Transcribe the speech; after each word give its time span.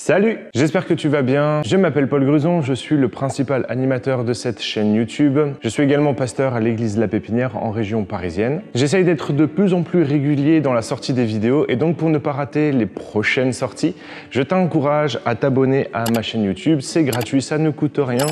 Salut 0.00 0.38
J'espère 0.54 0.86
que 0.86 0.94
tu 0.94 1.08
vas 1.08 1.22
bien. 1.22 1.60
Je 1.66 1.76
m'appelle 1.76 2.08
Paul 2.08 2.24
Gruson, 2.24 2.62
je 2.62 2.72
suis 2.72 2.96
le 2.96 3.08
principal 3.08 3.66
animateur 3.68 4.22
de 4.22 4.32
cette 4.32 4.62
chaîne 4.62 4.94
YouTube. 4.94 5.36
Je 5.60 5.68
suis 5.68 5.82
également 5.82 6.14
pasteur 6.14 6.54
à 6.54 6.60
l'église 6.60 6.96
la 6.96 7.08
Pépinière 7.08 7.56
en 7.56 7.72
région 7.72 8.04
parisienne. 8.04 8.62
J'essaye 8.76 9.04
d'être 9.04 9.32
de 9.32 9.44
plus 9.44 9.74
en 9.74 9.82
plus 9.82 10.04
régulier 10.04 10.60
dans 10.60 10.72
la 10.72 10.82
sortie 10.82 11.14
des 11.14 11.24
vidéos 11.24 11.66
et 11.68 11.74
donc 11.74 11.96
pour 11.96 12.10
ne 12.10 12.18
pas 12.18 12.30
rater 12.30 12.70
les 12.70 12.86
prochaines 12.86 13.52
sorties, 13.52 13.96
je 14.30 14.40
t'encourage 14.40 15.18
à 15.26 15.34
t'abonner 15.34 15.88
à 15.92 16.04
ma 16.14 16.22
chaîne 16.22 16.44
YouTube. 16.44 16.78
C'est 16.80 17.02
gratuit, 17.02 17.42
ça 17.42 17.58
ne 17.58 17.70
coûte 17.70 17.98
rien 17.98 18.26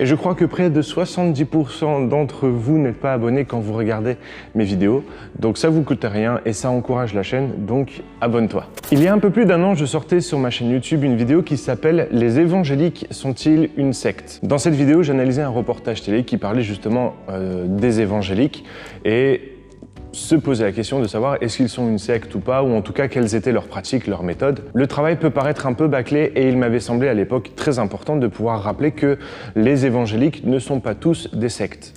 et 0.00 0.06
je 0.06 0.16
crois 0.16 0.34
que 0.34 0.44
près 0.44 0.70
de 0.70 0.82
70% 0.82 2.08
d'entre 2.08 2.48
vous 2.48 2.78
n'êtes 2.78 2.98
pas 2.98 3.12
abonnés 3.12 3.44
quand 3.44 3.60
vous 3.60 3.74
regardez 3.74 4.16
mes 4.56 4.64
vidéos. 4.64 5.04
Donc 5.38 5.56
ça 5.56 5.70
vous 5.70 5.82
coûte 5.82 6.04
rien 6.04 6.40
et 6.44 6.52
ça 6.52 6.68
encourage 6.68 7.14
la 7.14 7.22
chaîne, 7.22 7.64
donc 7.64 8.02
abonne-toi. 8.20 8.66
Il 8.90 9.00
y 9.00 9.06
a 9.06 9.12
un 9.12 9.20
peu 9.20 9.30
plus 9.30 9.46
d'un 9.46 9.62
an, 9.62 9.76
je 9.76 9.86
sortais 9.86 10.20
sur 10.20 10.40
ma 10.40 10.50
chaîne 10.50 10.70
YouTube 10.70 11.04
une 11.04 11.11
vidéo 11.16 11.42
qui 11.42 11.56
s'appelle 11.56 12.08
Les 12.10 12.38
évangéliques 12.38 13.06
sont-ils 13.10 13.70
une 13.76 13.92
secte? 13.92 14.40
Dans 14.42 14.58
cette 14.58 14.74
vidéo, 14.74 15.02
j'analysais 15.02 15.42
un 15.42 15.48
reportage 15.48 16.02
télé 16.02 16.24
qui 16.24 16.36
parlait 16.36 16.62
justement 16.62 17.14
euh, 17.28 17.66
des 17.66 18.00
évangéliques 18.00 18.64
et 19.04 19.52
se 20.12 20.34
posait 20.34 20.64
la 20.64 20.72
question 20.72 21.00
de 21.00 21.08
savoir 21.08 21.38
est-ce 21.40 21.56
qu'ils 21.56 21.68
sont 21.68 21.88
une 21.88 21.98
secte 21.98 22.34
ou 22.34 22.40
pas, 22.40 22.62
ou 22.62 22.74
en 22.74 22.82
tout 22.82 22.92
cas 22.92 23.08
quelles 23.08 23.34
étaient 23.34 23.52
leurs 23.52 23.66
pratiques, 23.66 24.06
leurs 24.06 24.22
méthodes. 24.22 24.60
Le 24.74 24.86
travail 24.86 25.16
peut 25.16 25.30
paraître 25.30 25.66
un 25.66 25.72
peu 25.72 25.88
bâclé 25.88 26.32
et 26.34 26.48
il 26.48 26.58
m'avait 26.58 26.80
semblé 26.80 27.08
à 27.08 27.14
l'époque 27.14 27.52
très 27.56 27.78
important 27.78 28.16
de 28.16 28.26
pouvoir 28.26 28.62
rappeler 28.62 28.92
que 28.92 29.18
les 29.56 29.86
évangéliques 29.86 30.44
ne 30.44 30.58
sont 30.58 30.80
pas 30.80 30.94
tous 30.94 31.34
des 31.34 31.48
sectes 31.48 31.94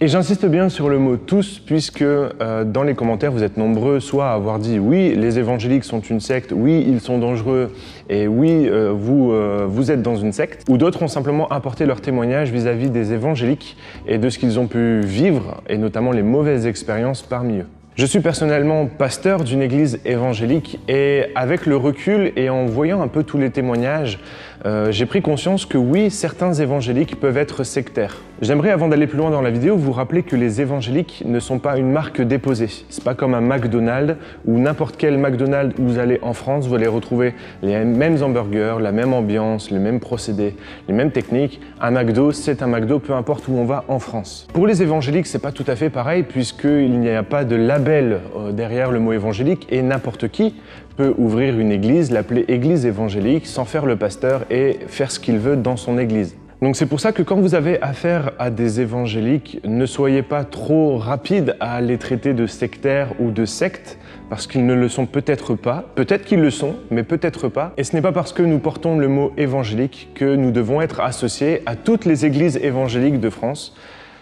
Et 0.00 0.08
j'insiste 0.08 0.46
bien 0.46 0.70
sur 0.70 0.88
le 0.88 0.98
mot 0.98 1.18
tous, 1.18 1.58
puisque 1.58 2.00
euh, 2.00 2.64
dans 2.64 2.82
les 2.82 2.94
commentaires, 2.94 3.30
vous 3.30 3.42
êtes 3.42 3.58
nombreux 3.58 4.00
soit 4.00 4.30
à 4.30 4.32
avoir 4.32 4.58
dit 4.58 4.78
oui, 4.78 5.14
les 5.14 5.38
évangéliques 5.38 5.84
sont 5.84 6.00
une 6.00 6.18
secte, 6.18 6.50
oui, 6.56 6.82
ils 6.88 7.02
sont 7.02 7.18
dangereux, 7.18 7.70
et 8.08 8.26
oui, 8.26 8.66
euh, 8.66 8.90
vous, 8.90 9.32
euh, 9.32 9.66
vous 9.68 9.90
êtes 9.90 10.00
dans 10.00 10.16
une 10.16 10.32
secte, 10.32 10.64
ou 10.66 10.78
d'autres 10.78 11.02
ont 11.02 11.08
simplement 11.08 11.46
apporté 11.48 11.84
leur 11.84 12.00
témoignage 12.00 12.50
vis-à-vis 12.50 12.86
-vis 12.86 12.90
des 12.90 13.12
évangéliques 13.12 13.76
et 14.06 14.16
de 14.16 14.30
ce 14.30 14.38
qu'ils 14.38 14.58
ont 14.58 14.66
pu 14.66 15.00
vivre, 15.00 15.60
et 15.68 15.76
notamment 15.76 16.12
les 16.12 16.22
mauvaises 16.22 16.66
expériences 16.66 17.20
parmi 17.20 17.58
eux. 17.58 17.66
Je 17.98 18.06
suis 18.06 18.20
personnellement 18.20 18.86
pasteur 18.86 19.42
d'une 19.42 19.60
église 19.60 19.98
évangélique 20.04 20.78
et 20.86 21.32
avec 21.34 21.66
le 21.66 21.76
recul 21.76 22.32
et 22.36 22.48
en 22.48 22.64
voyant 22.64 23.02
un 23.02 23.08
peu 23.08 23.24
tous 23.24 23.38
les 23.38 23.50
témoignages, 23.50 24.20
euh, 24.66 24.90
j'ai 24.90 25.06
pris 25.06 25.22
conscience 25.22 25.66
que 25.66 25.78
oui, 25.78 26.10
certains 26.10 26.52
évangéliques 26.52 27.20
peuvent 27.20 27.36
être 27.36 27.64
sectaires. 27.64 28.16
J'aimerais 28.40 28.70
avant 28.70 28.88
d'aller 28.88 29.06
plus 29.06 29.18
loin 29.18 29.30
dans 29.30 29.40
la 29.40 29.50
vidéo 29.50 29.76
vous 29.76 29.92
rappeler 29.92 30.22
que 30.22 30.36
les 30.36 30.60
évangéliques 30.60 31.24
ne 31.26 31.40
sont 31.40 31.58
pas 31.58 31.76
une 31.76 31.90
marque 31.90 32.20
déposée. 32.20 32.68
C'est 32.88 33.02
pas 33.02 33.14
comme 33.14 33.34
un 33.34 33.40
McDonald's 33.40 34.16
ou 34.46 34.58
n'importe 34.58 34.96
quel 34.96 35.18
McDonald's 35.18 35.74
où 35.78 35.84
vous 35.84 35.98
allez 35.98 36.20
en 36.22 36.32
France, 36.32 36.68
vous 36.68 36.74
allez 36.74 36.86
retrouver 36.86 37.34
les 37.62 37.84
mêmes 37.84 38.22
hamburgers, 38.22 38.76
la 38.80 38.92
même 38.92 39.12
ambiance, 39.12 39.70
les 39.70 39.80
mêmes 39.80 39.98
procédés, 39.98 40.54
les 40.86 40.94
mêmes 40.94 41.10
techniques. 41.10 41.60
Un 41.80 41.90
McDo, 41.90 42.32
c'est 42.32 42.62
un 42.62 42.68
McDo 42.68 43.00
peu 43.00 43.12
importe 43.12 43.48
où 43.48 43.52
on 43.52 43.64
va 43.64 43.84
en 43.88 43.98
France. 43.98 44.46
Pour 44.52 44.66
les 44.66 44.82
évangéliques, 44.82 45.26
c'est 45.26 45.40
pas 45.40 45.52
tout 45.52 45.64
à 45.66 45.74
fait 45.74 45.90
pareil 45.90 46.22
puisqu'il 46.22 47.00
n'y 47.00 47.10
a 47.10 47.24
pas 47.24 47.44
de 47.44 47.56
label 47.56 48.20
euh, 48.36 48.52
derrière 48.52 48.92
le 48.92 49.00
mot 49.00 49.12
évangélique 49.12 49.66
et 49.70 49.82
n'importe 49.82 50.28
qui 50.28 50.54
peut 50.98 51.14
ouvrir 51.16 51.60
une 51.60 51.70
église, 51.70 52.10
l'appeler 52.10 52.44
église 52.48 52.84
évangélique, 52.84 53.46
sans 53.46 53.64
faire 53.64 53.86
le 53.86 53.94
pasteur 53.94 54.44
et 54.50 54.80
faire 54.88 55.12
ce 55.12 55.20
qu'il 55.20 55.38
veut 55.38 55.54
dans 55.54 55.76
son 55.76 55.96
église. 55.96 56.36
Donc 56.60 56.74
c'est 56.74 56.86
pour 56.86 56.98
ça 56.98 57.12
que 57.12 57.22
quand 57.22 57.36
vous 57.36 57.54
avez 57.54 57.80
affaire 57.82 58.32
à 58.40 58.50
des 58.50 58.80
évangéliques, 58.80 59.60
ne 59.62 59.86
soyez 59.86 60.22
pas 60.22 60.42
trop 60.42 60.98
rapide 60.98 61.54
à 61.60 61.80
les 61.80 61.98
traiter 61.98 62.34
de 62.34 62.48
sectaires 62.48 63.10
ou 63.20 63.30
de 63.30 63.44
sectes, 63.44 63.96
parce 64.28 64.48
qu'ils 64.48 64.66
ne 64.66 64.74
le 64.74 64.88
sont 64.88 65.06
peut-être 65.06 65.54
pas, 65.54 65.84
peut-être 65.94 66.24
qu'ils 66.24 66.40
le 66.40 66.50
sont, 66.50 66.74
mais 66.90 67.04
peut-être 67.04 67.46
pas. 67.46 67.74
Et 67.76 67.84
ce 67.84 67.94
n'est 67.94 68.02
pas 68.02 68.10
parce 68.10 68.32
que 68.32 68.42
nous 68.42 68.58
portons 68.58 68.98
le 68.98 69.06
mot 69.06 69.32
évangélique 69.36 70.08
que 70.16 70.34
nous 70.34 70.50
devons 70.50 70.80
être 70.80 71.00
associés 71.00 71.62
à 71.66 71.76
toutes 71.76 72.06
les 72.06 72.26
églises 72.26 72.56
évangéliques 72.56 73.20
de 73.20 73.30
France. 73.30 73.76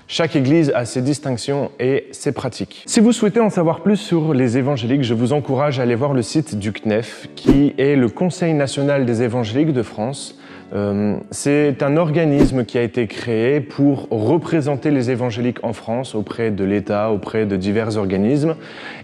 Chaque 0.08 0.36
église 0.36 0.70
a 0.74 0.84
ses 0.84 1.02
distinctions 1.02 1.72
et 1.80 2.06
ses 2.12 2.30
pratiques. 2.30 2.84
Si 2.86 3.00
vous 3.00 3.12
souhaitez 3.12 3.40
en 3.40 3.50
savoir 3.50 3.80
plus 3.80 3.96
sur 3.96 4.34
les 4.34 4.56
évangéliques, 4.56 5.02
je 5.02 5.14
vous 5.14 5.32
encourage 5.32 5.80
à 5.80 5.82
aller 5.82 5.96
voir 5.96 6.12
le 6.12 6.22
site 6.22 6.56
du 6.56 6.72
CNEF, 6.72 7.28
qui 7.34 7.74
est 7.76 7.96
le 7.96 8.08
Conseil 8.08 8.54
national 8.54 9.04
des 9.04 9.22
évangéliques 9.22 9.72
de 9.72 9.82
France, 9.82 10.38
euh, 10.74 11.16
c'est 11.30 11.82
un 11.82 11.96
organisme 11.96 12.64
qui 12.64 12.76
a 12.76 12.82
été 12.82 13.06
créé 13.06 13.60
pour 13.60 14.08
représenter 14.10 14.90
les 14.90 15.10
évangéliques 15.10 15.62
en 15.62 15.72
France 15.72 16.14
auprès 16.14 16.50
de 16.50 16.64
l'État, 16.64 17.10
auprès 17.10 17.46
de 17.46 17.56
divers 17.56 17.96
organismes. 17.96 18.56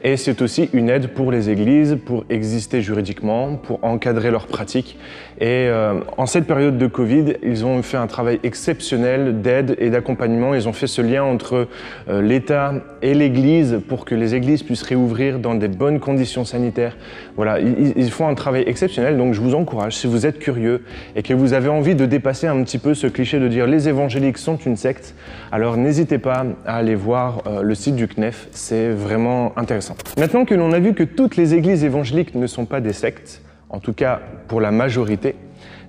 Et 0.02 0.16
c'est 0.16 0.42
aussi 0.42 0.68
une 0.72 0.88
aide 0.88 1.08
pour 1.08 1.30
les 1.30 1.50
églises, 1.50 1.98
pour 2.04 2.24
exister 2.30 2.82
juridiquement, 2.82 3.54
pour 3.54 3.84
encadrer 3.84 4.30
leurs 4.30 4.46
pratiques. 4.46 4.98
Et 5.38 5.68
euh, 5.68 6.00
en 6.16 6.26
cette 6.26 6.46
période 6.46 6.78
de 6.78 6.86
Covid, 6.86 7.34
ils 7.42 7.64
ont 7.64 7.82
fait 7.82 7.96
un 7.96 8.06
travail 8.06 8.40
exceptionnel 8.42 9.40
d'aide 9.40 9.76
et 9.78 9.90
d'accompagnement. 9.90 10.54
Ils 10.54 10.68
ont 10.68 10.72
fait 10.72 10.86
ce 10.86 11.00
lien 11.00 11.22
entre 11.22 11.68
euh, 12.08 12.22
l'État 12.22 12.74
et 13.02 13.14
l'Église 13.14 13.80
pour 13.88 14.04
que 14.04 14.14
les 14.14 14.34
églises 14.34 14.62
puissent 14.62 14.82
réouvrir 14.82 15.38
dans 15.38 15.54
des 15.54 15.68
bonnes 15.68 16.00
conditions 16.00 16.44
sanitaires. 16.44 16.96
Voilà, 17.36 17.60
ils, 17.60 17.92
ils 17.96 18.10
font 18.10 18.26
un 18.28 18.34
travail 18.34 18.64
exceptionnel. 18.66 19.16
Donc 19.16 19.32
je 19.34 19.40
vous 19.40 19.54
encourage, 19.54 19.96
si 19.96 20.06
vous 20.06 20.26
êtes 20.26 20.38
curieux 20.38 20.82
et 21.16 21.22
que 21.22 21.34
vous 21.34 21.51
vous 21.52 21.56
avez 21.56 21.68
envie 21.68 21.94
de 21.94 22.06
dépasser 22.06 22.46
un 22.46 22.62
petit 22.62 22.78
peu 22.78 22.94
ce 22.94 23.06
cliché 23.06 23.38
de 23.38 23.46
dire 23.46 23.66
les 23.66 23.86
évangéliques 23.86 24.38
sont 24.38 24.56
une 24.56 24.78
secte, 24.78 25.14
alors 25.50 25.76
n'hésitez 25.76 26.16
pas 26.16 26.46
à 26.64 26.76
aller 26.76 26.94
voir 26.94 27.42
euh, 27.46 27.60
le 27.60 27.74
site 27.74 27.94
du 27.94 28.08
CNEF, 28.08 28.48
c'est 28.52 28.88
vraiment 28.88 29.52
intéressant. 29.58 29.94
Maintenant 30.16 30.46
que 30.46 30.54
l'on 30.54 30.72
a 30.72 30.78
vu 30.78 30.94
que 30.94 31.02
toutes 31.02 31.36
les 31.36 31.52
églises 31.52 31.84
évangéliques 31.84 32.34
ne 32.34 32.46
sont 32.46 32.64
pas 32.64 32.80
des 32.80 32.94
sectes, 32.94 33.42
en 33.68 33.80
tout 33.80 33.92
cas 33.92 34.22
pour 34.48 34.62
la 34.62 34.70
majorité, 34.70 35.34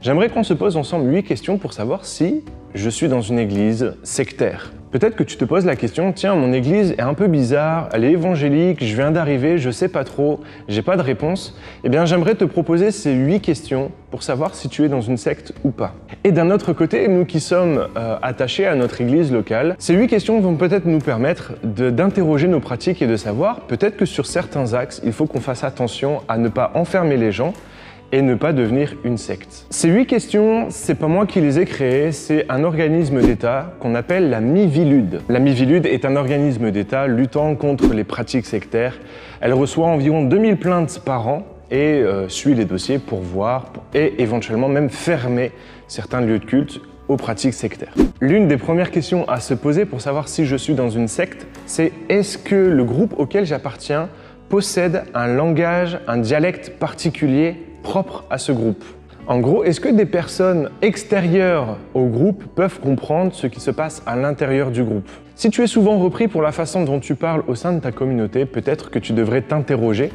j'aimerais 0.01 0.27
qu'on 0.27 0.43
se 0.43 0.53
pose 0.53 0.75
ensemble 0.75 1.09
huit 1.09 1.23
questions 1.23 1.57
pour 1.57 1.71
savoir 1.71 2.03
si 2.03 2.43
je 2.75 2.89
suis 2.89 3.07
dans 3.07 3.21
une 3.21 3.39
église 3.39 3.93
sectaire. 4.03 4.73
Peut-être 4.93 5.15
que 5.15 5.23
tu 5.23 5.37
te 5.37 5.43
poses 5.43 5.65
la 5.65 5.75
question, 5.75 6.13
tiens, 6.13 6.35
mon 6.35 6.53
église 6.53 6.91
est 6.91 7.01
un 7.01 7.15
peu 7.15 7.25
bizarre, 7.25 7.89
elle 7.93 8.03
est 8.03 8.11
évangélique, 8.11 8.83
je 8.83 8.95
viens 8.95 9.09
d'arriver, 9.09 9.57
je 9.57 9.71
sais 9.71 9.87
pas 9.87 10.03
trop, 10.03 10.41
j'ai 10.67 10.83
pas 10.83 10.97
de 10.97 11.01
réponse. 11.01 11.57
Eh 11.83 11.89
bien, 11.89 12.05
j'aimerais 12.05 12.35
te 12.35 12.45
proposer 12.45 12.91
ces 12.91 13.11
huit 13.11 13.41
questions 13.41 13.89
pour 14.11 14.21
savoir 14.21 14.53
si 14.53 14.69
tu 14.69 14.85
es 14.85 14.89
dans 14.89 15.01
une 15.01 15.17
secte 15.17 15.51
ou 15.63 15.71
pas. 15.71 15.95
Et 16.23 16.31
d'un 16.31 16.51
autre 16.51 16.73
côté, 16.73 17.07
nous 17.07 17.25
qui 17.25 17.39
sommes 17.39 17.87
euh, 17.97 18.17
attachés 18.21 18.67
à 18.67 18.75
notre 18.75 19.01
église 19.01 19.31
locale, 19.31 19.75
ces 19.79 19.95
huit 19.95 20.07
questions 20.07 20.39
vont 20.39 20.57
peut-être 20.57 20.85
nous 20.85 20.99
permettre 20.99 21.53
d'interroger 21.63 22.47
nos 22.47 22.59
pratiques 22.59 23.01
et 23.01 23.07
de 23.07 23.17
savoir 23.17 23.61
peut-être 23.61 23.97
que 23.97 24.05
sur 24.05 24.27
certains 24.27 24.75
axes, 24.75 25.01
il 25.03 25.11
faut 25.11 25.25
qu'on 25.25 25.41
fasse 25.41 25.63
attention 25.63 26.21
à 26.27 26.37
ne 26.37 26.49
pas 26.49 26.71
enfermer 26.75 27.17
les 27.17 27.31
gens 27.31 27.55
et 28.13 28.21
ne 28.21 28.35
pas 28.35 28.53
devenir 28.53 28.95
une 29.03 29.17
secte. 29.17 29.65
Ces 29.71 29.89
huit 29.89 30.05
questions, 30.05 30.67
c'est 30.69 30.93
pas 30.93 31.07
moi 31.07 31.25
qui 31.25 31.41
les 31.41 31.59
ai 31.59 31.65
créées, 31.65 32.11
c'est 32.11 32.45
un 32.47 32.63
organisme 32.63 33.19
d'État 33.21 33.73
qu'on 33.79 33.95
appelle 33.95 34.29
la 34.29 34.39
Mivilude. 34.39 35.21
La 35.29 35.39
Mivilude 35.39 35.87
est 35.87 36.05
un 36.05 36.15
organisme 36.15 36.69
d'État 36.69 37.07
luttant 37.07 37.55
contre 37.55 37.91
les 37.91 38.03
pratiques 38.03 38.45
sectaires. 38.45 38.99
Elle 39.41 39.53
reçoit 39.53 39.87
environ 39.87 40.23
2000 40.25 40.57
plaintes 40.57 41.01
par 41.03 41.27
an 41.27 41.43
et 41.71 42.03
euh, 42.03 42.29
suit 42.29 42.53
les 42.53 42.65
dossiers 42.65 42.99
pour 42.99 43.21
voir 43.21 43.73
et 43.95 44.21
éventuellement 44.21 44.69
même 44.69 44.91
fermer 44.91 45.51
certains 45.87 46.21
lieux 46.21 46.37
de 46.37 46.45
culte 46.45 46.81
aux 47.07 47.17
pratiques 47.17 47.55
sectaires. 47.55 47.95
L'une 48.21 48.47
des 48.47 48.57
premières 48.57 48.91
questions 48.91 49.27
à 49.27 49.39
se 49.39 49.55
poser 49.55 49.85
pour 49.85 50.01
savoir 50.01 50.27
si 50.27 50.45
je 50.45 50.55
suis 50.55 50.75
dans 50.75 50.91
une 50.91 51.07
secte, 51.07 51.47
c'est 51.65 51.91
est-ce 52.09 52.37
que 52.37 52.53
le 52.53 52.83
groupe 52.83 53.15
auquel 53.17 53.47
j'appartiens 53.47 54.07
possède 54.49 55.05
un 55.15 55.25
langage, 55.25 55.97
un 56.07 56.17
dialecte 56.17 56.73
particulier 56.77 57.55
propre 57.83 58.23
à 58.29 58.37
ce 58.39 58.51
groupe. 58.51 58.83
En 59.27 59.39
gros, 59.39 59.63
est-ce 59.63 59.79
que 59.79 59.87
des 59.87 60.05
personnes 60.05 60.69
extérieures 60.81 61.77
au 61.93 62.07
groupe 62.07 62.43
peuvent 62.55 62.79
comprendre 62.79 63.33
ce 63.33 63.47
qui 63.47 63.59
se 63.59 63.71
passe 63.71 64.01
à 64.05 64.15
l'intérieur 64.15 64.71
du 64.71 64.83
groupe? 64.83 65.09
Si 65.35 65.49
tu 65.49 65.63
es 65.63 65.67
souvent 65.67 65.97
repris 65.99 66.27
pour 66.27 66.41
la 66.41 66.51
façon 66.51 66.83
dont 66.83 66.99
tu 66.99 67.15
parles 67.15 67.43
au 67.47 67.55
sein 67.55 67.73
de 67.73 67.79
ta 67.79 67.91
communauté, 67.91 68.45
peut-être 68.45 68.89
que 68.89 68.99
tu 68.99 69.13
devrais 69.13 69.41
t'interroger 69.41 70.11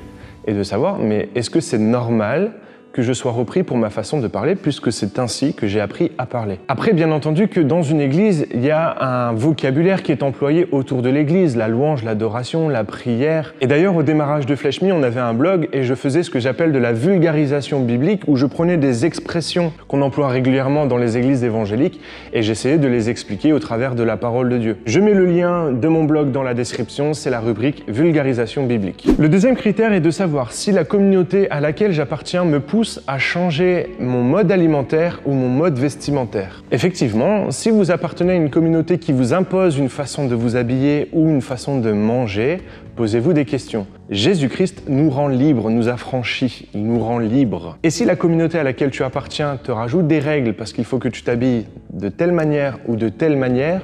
et 0.47 0.53
de 0.53 0.63
savoir, 0.63 0.99
mais 0.99 1.29
est-ce 1.35 1.51
que 1.51 1.61
c'est 1.61 1.79
normal 1.79 2.53
que 2.93 3.03
je 3.03 3.13
sois 3.13 3.33
repris 3.33 3.63
pour 3.63 3.77
ma 3.77 3.91
façon 3.91 4.21
de 4.21 4.29
parler, 4.29 4.55
puisque 4.55 4.93
c'est 4.93 5.19
ainsi 5.19 5.55
que 5.55 5.67
j'ai 5.67 5.81
appris 5.81 6.13
à 6.19 6.27
parler. 6.27 6.59
Après, 6.69 6.93
bien 6.93 7.11
entendu 7.13 7.49
que 7.49 7.61
dans 7.61 7.83
une 7.83 8.01
église, 8.01 8.47
il 8.55 8.65
y 8.65 8.71
a 8.71 9.29
un 9.29 9.33
vocabulaire 9.33 10.03
qui 10.03 10.13
est 10.13 10.23
employé 10.23 10.67
autour 10.73 11.03
de 11.03 11.11
l'église, 11.11 11.57
la 11.57 11.69
louange, 11.69 12.05
l'adoration, 12.05 12.69
la 12.69 12.85
prière. 12.85 13.55
Et 13.61 13.67
d'ailleurs, 13.67 13.97
au 13.97 14.03
démarrage 14.03 14.47
de 14.47 14.55
Flèche 14.55 14.79
on 14.83 15.03
avait 15.03 15.21
un 15.21 15.35
blog 15.35 15.69
et 15.73 15.83
je 15.83 15.95
faisais 15.95 16.23
ce 16.23 16.31
que 16.31 16.39
j'appelle 16.39 16.73
de 16.73 16.79
la 16.79 16.93
vulgarisation 16.93 17.81
biblique, 17.81 18.23
où 18.27 18.37
je 18.37 18.47
prenais 18.47 18.77
des 18.77 19.07
expressions 19.07 19.73
qu'on 19.89 20.03
emploie 20.03 20.29
régulièrement 20.29 20.87
dans 20.87 20.97
les 20.97 21.17
églises 21.17 21.43
évangéliques 21.43 22.01
et 22.33 22.43
j'essayais 22.43 22.79
de 22.79 22.87
les 22.87 23.11
expliquer 23.11 23.53
au 23.53 23.59
travers 23.59 23.95
de 23.95 24.03
la 24.03 24.17
parole 24.17 24.49
de 24.49 24.59
Dieu. 24.59 24.77
Je 24.87 25.01
mets 25.01 25.15
le 25.15 25.27
lien 25.27 25.73
de 25.73 25.89
mon 25.89 26.05
blog 26.05 26.31
dans 26.31 26.43
la 26.43 26.55
description, 26.55 27.13
c'est 27.13 27.31
la 27.31 27.41
rubrique 27.41 27.85
vulgarisation 27.89 28.67
biblique. 28.67 29.07
Le 29.19 29.29
deuxième 29.29 29.57
critère 29.57 29.93
est 29.93 30.01
de 30.01 30.11
savoir 30.11 30.53
si 30.53 30.71
la 30.71 30.85
communauté 30.85 31.51
à 31.51 31.61
laquelle 31.61 31.93
j'appartiens 31.93 32.45
me 32.45 32.61
pousse 32.61 32.78
à 33.07 33.19
changer 33.19 33.95
mon 33.99 34.23
mode 34.23 34.53
alimentaire 34.53 35.21
ou 35.27 35.33
mon 35.33 35.49
mode 35.49 35.79
vestimentaire. 35.79 36.63
Effectivement, 36.71 37.51
si 37.51 37.71
vous 37.71 37.91
appartenez 37.91 38.33
à 38.33 38.37
une 38.37 38.51
communauté 38.51 38.99
qui 38.99 39.13
vous 39.13 39.33
impose 39.33 39.79
une 39.79 39.89
façon 39.89 40.27
de 40.27 40.35
vous 40.35 40.57
habiller 40.57 41.09
ou 41.13 41.29
une 41.29 41.43
façon 41.43 41.81
de 41.81 41.91
manger, 41.93 42.59
posez-vous 42.97 43.33
des 43.33 43.45
questions. 43.45 43.87
Jésus-Christ 44.11 44.85
nous 44.89 45.11
rend 45.11 45.29
libres, 45.29 45.71
nous 45.71 45.89
affranchit, 45.89 46.69
il 46.75 46.87
nous 46.87 47.01
rend 47.01 47.19
libres. 47.19 47.77
Et 47.83 47.91
si 47.91 48.05
la 48.05 48.17
communauté 48.17 48.59
à 48.59 48.63
laquelle 48.63 48.91
tu 48.91 49.03
appartiens 49.03 49.57
te 49.57 49.73
rajoute 49.73 50.07
des 50.07 50.19
règles 50.19 50.55
parce 50.55 50.73
qu'il 50.73 50.85
faut 50.85 50.99
que 50.99 51.09
tu 51.09 51.23
t'habilles 51.23 51.67
de 51.93 52.09
telle 52.09 52.33
manière 52.33 52.79
ou 52.87 52.97
de 52.97 53.09
telle 53.09 53.37
manière, 53.37 53.83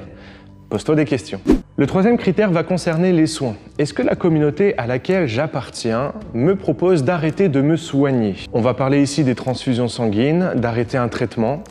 pose-toi 0.75 0.95
des 0.95 1.05
questions. 1.05 1.39
Le 1.77 1.87
troisième 1.87 2.17
critère 2.17 2.51
va 2.51 2.63
concerner 2.63 3.13
les 3.13 3.27
soins. 3.27 3.55
Est-ce 3.79 3.93
que 3.93 4.01
la 4.01 4.15
communauté 4.15 4.77
à 4.77 4.87
laquelle 4.87 5.25
j'appartiens 5.25 6.11
me 6.33 6.57
propose 6.57 7.05
d'arrêter 7.05 7.47
de 7.47 7.61
me 7.61 7.77
soigner? 7.77 8.35
On 8.51 8.59
va 8.59 8.73
parler 8.73 9.01
ici 9.01 9.23
des 9.23 9.35
transfusions 9.35 9.87
sanguines, 9.87 10.51
d'arrêter 10.57 10.97
un 10.97 11.07
traitement. 11.07 11.63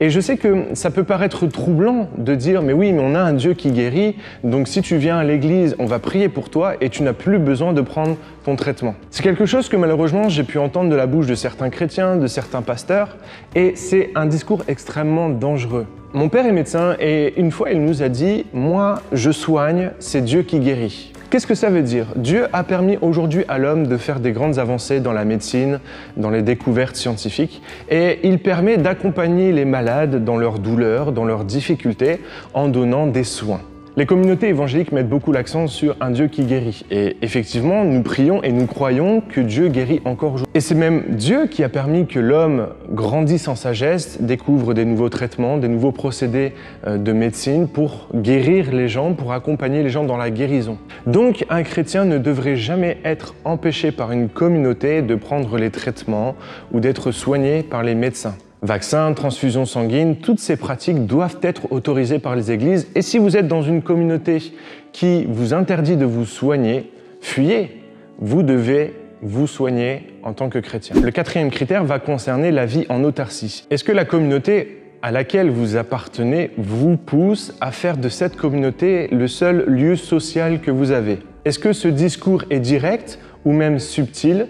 Et 0.00 0.10
je 0.10 0.18
sais 0.18 0.38
que 0.38 0.64
ça 0.74 0.90
peut 0.90 1.04
paraître 1.04 1.46
troublant 1.46 2.08
de 2.18 2.34
dire 2.34 2.62
mais 2.62 2.72
oui 2.72 2.92
mais 2.92 3.02
on 3.04 3.14
a 3.14 3.20
un 3.20 3.32
Dieu 3.32 3.54
qui 3.54 3.70
guérit 3.70 4.16
donc 4.42 4.66
si 4.66 4.82
tu 4.82 4.96
viens 4.96 5.18
à 5.18 5.22
l'église 5.22 5.76
on 5.78 5.86
va 5.86 6.00
prier 6.00 6.28
pour 6.28 6.50
toi 6.50 6.74
et 6.80 6.88
tu 6.88 7.04
n'as 7.04 7.12
plus 7.12 7.38
besoin 7.38 7.72
de 7.72 7.80
prendre 7.80 8.16
ton 8.44 8.56
traitement. 8.56 8.96
C'est 9.10 9.22
quelque 9.22 9.46
chose 9.46 9.68
que 9.68 9.76
malheureusement 9.76 10.28
j'ai 10.28 10.42
pu 10.42 10.58
entendre 10.58 10.90
de 10.90 10.96
la 10.96 11.06
bouche 11.06 11.28
de 11.28 11.36
certains 11.36 11.70
chrétiens, 11.70 12.16
de 12.16 12.26
certains 12.26 12.62
pasteurs 12.62 13.16
et 13.54 13.76
c'est 13.76 14.10
un 14.16 14.26
discours 14.26 14.64
extrêmement 14.66 15.28
dangereux. 15.28 15.86
Mon 16.14 16.28
père 16.28 16.44
est 16.44 16.52
médecin 16.52 16.94
et 17.00 17.40
une 17.40 17.50
fois 17.50 17.70
il 17.70 17.82
nous 17.82 18.02
a 18.02 18.10
dit 18.10 18.44
Moi, 18.52 19.00
je 19.12 19.30
soigne, 19.30 19.92
c'est 19.98 20.22
Dieu 20.22 20.42
qui 20.42 20.60
guérit. 20.60 21.10
Qu'est-ce 21.30 21.46
que 21.46 21.54
ça 21.54 21.70
veut 21.70 21.80
dire? 21.80 22.08
Dieu 22.16 22.48
a 22.52 22.64
permis 22.64 22.98
aujourd'hui 23.00 23.44
à 23.48 23.56
l'homme 23.56 23.86
de 23.86 23.96
faire 23.96 24.20
des 24.20 24.32
grandes 24.32 24.58
avancées 24.58 25.00
dans 25.00 25.14
la 25.14 25.24
médecine, 25.24 25.80
dans 26.18 26.28
les 26.28 26.42
découvertes 26.42 26.96
scientifiques, 26.96 27.62
et 27.88 28.18
il 28.24 28.40
permet 28.40 28.76
d'accompagner 28.76 29.52
les 29.52 29.64
malades 29.64 30.22
dans 30.22 30.36
leurs 30.36 30.58
douleurs, 30.58 31.12
dans 31.12 31.24
leurs 31.24 31.46
difficultés, 31.46 32.20
en 32.52 32.68
donnant 32.68 33.06
des 33.06 33.24
soins. 33.24 33.62
Les 33.94 34.06
communautés 34.06 34.48
évangéliques 34.48 34.90
mettent 34.90 35.10
beaucoup 35.10 35.32
l'accent 35.32 35.66
sur 35.66 35.96
un 36.00 36.12
Dieu 36.12 36.28
qui 36.28 36.44
guérit. 36.44 36.82
Et 36.90 37.18
effectivement, 37.20 37.84
nous 37.84 38.00
prions 38.00 38.42
et 38.42 38.50
nous 38.50 38.64
croyons 38.64 39.20
que 39.20 39.42
Dieu 39.42 39.68
guérit 39.68 40.00
encore 40.06 40.32
aujourd'hui. 40.32 40.50
Et 40.54 40.60
c'est 40.60 40.74
même 40.74 41.02
Dieu 41.10 41.46
qui 41.46 41.62
a 41.62 41.68
permis 41.68 42.06
que 42.06 42.18
l'homme 42.18 42.68
grandisse 42.88 43.48
en 43.48 43.54
sagesse, 43.54 44.22
découvre 44.22 44.72
des 44.72 44.86
nouveaux 44.86 45.10
traitements, 45.10 45.58
des 45.58 45.68
nouveaux 45.68 45.92
procédés 45.92 46.54
euh, 46.86 46.96
de 46.96 47.12
médecine 47.12 47.68
pour 47.68 48.08
guérir 48.14 48.72
les 48.72 48.88
gens, 48.88 49.12
pour 49.12 49.34
accompagner 49.34 49.82
les 49.82 49.90
gens 49.90 50.04
dans 50.04 50.16
la 50.16 50.30
guérison. 50.30 50.78
Donc 51.04 51.44
un 51.50 51.62
chrétien 51.62 52.06
ne 52.06 52.16
devrait 52.16 52.56
jamais 52.56 52.96
être 53.04 53.34
empêché 53.44 53.92
par 53.92 54.10
une 54.10 54.30
communauté 54.30 55.02
de 55.02 55.14
prendre 55.16 55.58
les 55.58 55.68
traitements 55.68 56.34
ou 56.72 56.80
d'être 56.80 57.10
soigné 57.10 57.62
par 57.62 57.82
les 57.82 57.94
médecins. 57.94 58.36
Vaccins, 58.62 59.12
transfusion 59.12 59.64
sanguine, 59.64 60.16
toutes 60.16 60.38
ces 60.38 60.56
pratiques 60.56 61.04
doivent 61.04 61.38
être 61.42 61.72
autorisées 61.72 62.20
par 62.20 62.36
les 62.36 62.52
églises. 62.52 62.86
Et 62.94 63.02
si 63.02 63.18
vous 63.18 63.36
êtes 63.36 63.48
dans 63.48 63.62
une 63.62 63.82
communauté 63.82 64.54
qui 64.92 65.24
vous 65.24 65.52
interdit 65.52 65.96
de 65.96 66.04
vous 66.04 66.24
soigner, 66.24 66.88
fuyez. 67.20 67.82
Vous 68.20 68.44
devez 68.44 68.94
vous 69.20 69.48
soigner 69.48 70.14
en 70.22 70.32
tant 70.32 70.48
que 70.48 70.60
chrétien. 70.60 70.94
Le 71.02 71.10
quatrième 71.10 71.50
critère 71.50 71.82
va 71.82 71.98
concerner 71.98 72.52
la 72.52 72.64
vie 72.64 72.86
en 72.88 73.02
autarcie. 73.02 73.66
Est-ce 73.70 73.82
que 73.82 73.90
la 73.90 74.04
communauté 74.04 74.82
à 75.02 75.10
laquelle 75.10 75.50
vous 75.50 75.74
appartenez 75.74 76.52
vous 76.56 76.96
pousse 76.96 77.56
à 77.60 77.72
faire 77.72 77.96
de 77.96 78.08
cette 78.08 78.36
communauté 78.36 79.08
le 79.08 79.26
seul 79.26 79.64
lieu 79.66 79.96
social 79.96 80.60
que 80.60 80.70
vous 80.70 80.92
avez? 80.92 81.18
Est-ce 81.44 81.58
que 81.58 81.72
ce 81.72 81.88
discours 81.88 82.44
est 82.50 82.60
direct 82.60 83.18
ou 83.44 83.52
même 83.52 83.80
subtil? 83.80 84.46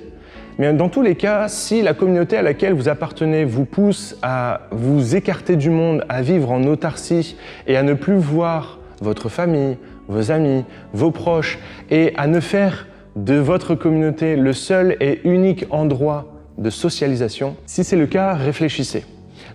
Mais 0.62 0.72
dans 0.72 0.88
tous 0.88 1.02
les 1.02 1.16
cas, 1.16 1.48
si 1.48 1.82
la 1.82 1.92
communauté 1.92 2.36
à 2.36 2.42
laquelle 2.42 2.72
vous 2.72 2.88
appartenez 2.88 3.44
vous 3.44 3.64
pousse 3.64 4.16
à 4.22 4.60
vous 4.70 5.16
écarter 5.16 5.56
du 5.56 5.70
monde, 5.70 6.04
à 6.08 6.22
vivre 6.22 6.52
en 6.52 6.62
autarcie 6.62 7.36
et 7.66 7.76
à 7.76 7.82
ne 7.82 7.94
plus 7.94 8.14
voir 8.14 8.78
votre 9.00 9.28
famille, 9.28 9.76
vos 10.06 10.30
amis, 10.30 10.64
vos 10.92 11.10
proches 11.10 11.58
et 11.90 12.12
à 12.16 12.28
ne 12.28 12.38
faire 12.38 12.86
de 13.16 13.34
votre 13.34 13.74
communauté 13.74 14.36
le 14.36 14.52
seul 14.52 14.96
et 15.00 15.22
unique 15.24 15.66
endroit 15.70 16.32
de 16.58 16.70
socialisation, 16.70 17.56
si 17.66 17.82
c'est 17.82 17.96
le 17.96 18.06
cas, 18.06 18.34
réfléchissez. 18.34 19.02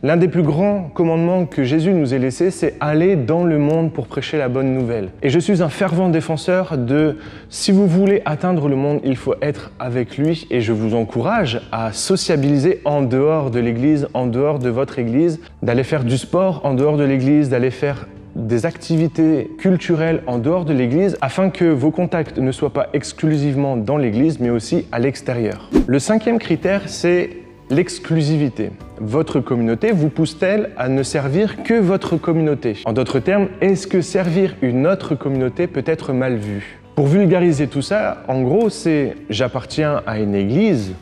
L'un 0.03 0.17
des 0.17 0.27
plus 0.27 0.43
grands 0.43 0.89
commandements 0.93 1.45
que 1.45 1.63
Jésus 1.63 1.93
nous 1.93 2.13
ait 2.13 2.19
laissé, 2.19 2.51
c'est 2.51 2.75
aller 2.79 3.15
dans 3.15 3.43
le 3.43 3.57
monde 3.57 3.91
pour 3.91 4.07
prêcher 4.07 4.37
la 4.37 4.49
bonne 4.49 4.73
nouvelle. 4.73 5.09
Et 5.23 5.29
je 5.29 5.39
suis 5.39 5.61
un 5.61 5.69
fervent 5.69 6.09
défenseur 6.09 6.77
de 6.77 7.17
si 7.49 7.71
vous 7.71 7.87
voulez 7.87 8.21
atteindre 8.25 8.67
le 8.69 8.75
monde, 8.75 8.99
il 9.03 9.15
faut 9.15 9.35
être 9.41 9.71
avec 9.79 10.17
lui 10.17 10.47
et 10.51 10.61
je 10.61 10.73
vous 10.73 10.95
encourage 10.95 11.61
à 11.71 11.93
sociabiliser 11.93 12.81
en 12.85 13.01
dehors 13.01 13.51
de 13.51 13.59
l'église, 13.59 14.07
en 14.13 14.27
dehors 14.27 14.59
de 14.59 14.69
votre 14.69 14.99
église, 14.99 15.39
d'aller 15.61 15.83
faire 15.83 16.03
du 16.03 16.17
sport 16.17 16.61
en 16.63 16.73
dehors 16.73 16.97
de 16.97 17.03
l'église, 17.03 17.49
d'aller 17.49 17.71
faire 17.71 18.07
des 18.37 18.65
activités 18.65 19.49
culturelles 19.57 20.21
en 20.27 20.37
dehors 20.37 20.63
de 20.63 20.73
l'Église 20.73 21.17
afin 21.21 21.49
que 21.49 21.65
vos 21.65 21.91
contacts 21.91 22.37
ne 22.37 22.51
soient 22.51 22.73
pas 22.73 22.87
exclusivement 22.93 23.75
dans 23.75 23.97
l'Église 23.97 24.39
mais 24.39 24.51
aussi 24.51 24.85
à 24.91 24.99
l'extérieur. 24.99 25.69
Le 25.87 25.99
cinquième 25.99 26.37
critère, 26.37 26.83
c'est 26.85 27.29
l'exclusivité. 27.69 28.71
Votre 28.99 29.39
communauté 29.39 29.91
vous 29.91 30.09
pousse-t-elle 30.09 30.71
à 30.77 30.89
ne 30.89 31.03
servir 31.03 31.63
que 31.63 31.73
votre 31.73 32.17
communauté? 32.17 32.77
En 32.85 32.93
d'autres 32.93 33.19
termes, 33.19 33.47
est-ce 33.61 33.87
que 33.87 34.01
servir 34.01 34.55
une 34.61 34.87
autre 34.87 35.15
communauté 35.15 35.67
peut 35.67 35.83
être 35.85 36.13
mal 36.13 36.35
vu? 36.35 36.79
Pour 36.95 37.07
vulgariser 37.07 37.67
tout 37.67 37.81
ça, 37.81 38.23
en 38.27 38.41
gros, 38.41 38.69
c'est 38.69 39.15
j'appartiens 39.29 40.01
à 40.07 40.19
une 40.19 40.33
église. 40.33 40.93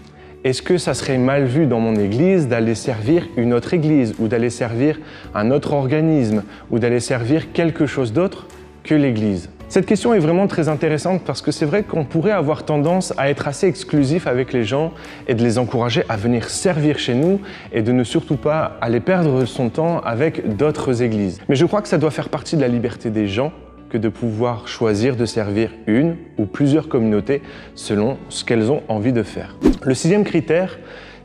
Est-ce 0.43 0.61
que 0.61 0.77
ça 0.77 0.93
serait 0.93 1.17
mal 1.17 1.45
vu 1.45 1.65
dans 1.65 1.79
mon 1.79 1.95
église 1.95 2.47
d'aller 2.47 2.75
servir 2.75 3.27
une 3.37 3.53
autre 3.53 3.73
église 3.73 4.13
ou 4.19 4.27
d'aller 4.27 4.49
servir 4.49 4.99
un 5.33 5.51
autre 5.51 5.73
organisme 5.73 6.43
ou 6.69 6.79
d'aller 6.79 6.99
servir 6.99 7.51
quelque 7.53 7.85
chose 7.85 8.11
d'autre 8.13 8.45
que 8.83 8.93
l'église? 8.93 9.49
Cette 9.75 9.87
question 9.87 10.13
est 10.13 10.19
vraiment 10.19 10.47
très 10.47 10.69
intéressante 10.69 11.23
parce 11.25 11.41
que 11.41 11.51
c'est 11.51 11.65
vrai 11.65 11.83
qu'on 11.83 12.05
pourrait 12.05 12.31
avoir 12.31 12.63
tendance 12.63 13.13
à 13.17 13.29
être 13.29 13.49
assez 13.49 13.67
exclusif 13.67 14.25
avec 14.25 14.53
les 14.53 14.63
gens 14.63 14.93
et 15.27 15.35
de 15.35 15.43
les 15.43 15.57
encourager 15.57 16.05
à 16.07 16.15
venir 16.15 16.49
servir 16.49 16.97
chez 16.97 17.13
nous 17.13 17.41
et 17.73 17.81
de 17.81 17.91
ne 17.91 18.05
surtout 18.05 18.37
pas 18.37 18.77
aller 18.79 19.01
perdre 19.01 19.43
son 19.43 19.67
temps 19.67 19.99
avec 19.99 20.55
d'autres 20.55 21.03
églises. 21.03 21.41
Mais 21.49 21.55
je 21.55 21.65
crois 21.65 21.81
que 21.81 21.89
ça 21.89 21.97
doit 21.97 22.11
faire 22.11 22.29
partie 22.29 22.55
de 22.55 22.61
la 22.61 22.69
liberté 22.69 23.09
des 23.09 23.27
gens 23.27 23.51
que 23.89 23.97
de 23.97 24.07
pouvoir 24.07 24.65
choisir 24.69 25.17
de 25.17 25.25
servir 25.25 25.71
une 25.87 26.15
ou 26.37 26.45
plusieurs 26.45 26.87
communautés 26.87 27.41
selon 27.73 28.15
ce 28.29 28.45
qu'elles 28.45 28.71
ont 28.71 28.81
envie 28.87 29.11
de 29.11 29.23
faire. 29.23 29.57
Le 29.83 29.93
sixième 29.93 30.23
critère 30.23 30.79